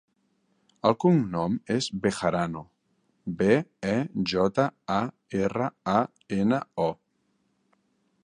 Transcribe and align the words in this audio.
El 0.89 0.95
cognom 1.03 1.57
és 1.73 1.89
Bejarano: 2.05 2.63
be, 3.41 3.59
e, 3.91 3.93
jota, 4.33 4.65
a, 4.95 4.99
erra, 5.43 5.67
a, 5.95 5.97
ena, 6.39 6.63
o. 6.87 6.91